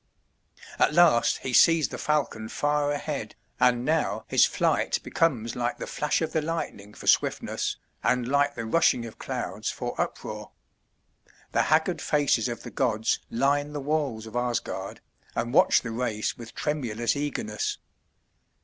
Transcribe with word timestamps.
At 0.79 0.95
last 0.95 1.37
he 1.43 1.53
sees 1.53 1.89
the 1.89 1.99
falcon 1.99 2.49
far 2.49 2.91
ahead, 2.91 3.35
and 3.59 3.85
now 3.85 4.25
his 4.27 4.45
flight 4.47 4.97
becomes 5.03 5.55
like 5.55 5.77
the 5.77 5.85
flash 5.85 6.23
of 6.23 6.33
the 6.33 6.41
lightning 6.41 6.95
for 6.95 7.05
swiftness, 7.05 7.77
and 8.03 8.27
like 8.27 8.55
the 8.55 8.65
rushing 8.65 9.05
of 9.05 9.19
clouds 9.19 9.69
for 9.69 9.93
uproar. 10.01 10.53
The 11.51 11.61
haggard 11.69 12.01
faces 12.01 12.47
of 12.47 12.63
the 12.63 12.71
gods 12.71 13.19
line 13.29 13.73
the 13.73 13.79
walls 13.79 14.25
of 14.25 14.35
Asgard 14.35 15.01
and 15.35 15.53
watch 15.53 15.81
the 15.83 15.91
race 15.91 16.35
with 16.35 16.55
tremulous 16.55 17.15
eagerness. 17.15 17.77